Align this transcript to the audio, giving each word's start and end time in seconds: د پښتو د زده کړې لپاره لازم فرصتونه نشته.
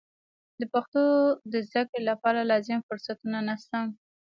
د 0.59 0.61
پښتو 0.73 1.03
د 1.51 1.53
زده 1.67 1.81
کړې 1.89 2.01
لپاره 2.09 2.47
لازم 2.51 2.79
فرصتونه 2.87 3.37
نشته. 3.49 3.79